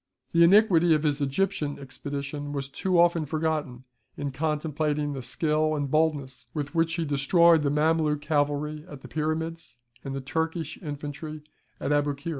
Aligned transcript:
The 0.31 0.43
iniquity 0.43 0.95
of 0.95 1.03
his 1.03 1.21
Egyptian 1.21 1.77
expedition 1.77 2.53
was 2.53 2.69
too 2.69 2.99
often 2.99 3.27
forgotten 3.27 3.83
in 4.17 4.31
contemplating 4.31 5.13
the 5.13 5.21
skill 5.21 5.75
and 5.75 5.91
boldness 5.91 6.47
with 6.55 6.73
which 6.73 6.95
he 6.95 7.05
destroyed 7.05 7.61
the 7.61 7.69
Mameluke 7.69 8.19
cavalry 8.19 8.83
at 8.89 9.01
the 9.01 9.07
Pyramids, 9.07 9.77
and 10.03 10.15
the 10.15 10.19
Turkish 10.21 10.79
infantry 10.81 11.43
at 11.79 11.91
Aboukir. 11.91 12.29